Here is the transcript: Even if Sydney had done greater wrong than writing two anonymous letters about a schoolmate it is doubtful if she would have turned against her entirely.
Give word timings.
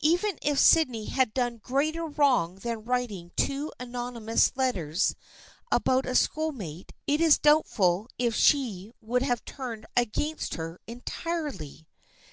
Even 0.00 0.40
if 0.42 0.58
Sydney 0.58 1.04
had 1.04 1.32
done 1.32 1.58
greater 1.62 2.04
wrong 2.06 2.56
than 2.56 2.82
writing 2.84 3.30
two 3.36 3.70
anonymous 3.78 4.50
letters 4.56 5.14
about 5.70 6.04
a 6.04 6.16
schoolmate 6.16 6.92
it 7.06 7.20
is 7.20 7.38
doubtful 7.38 8.08
if 8.18 8.34
she 8.34 8.90
would 9.00 9.22
have 9.22 9.44
turned 9.44 9.86
against 9.96 10.54
her 10.54 10.80
entirely. 10.88 11.86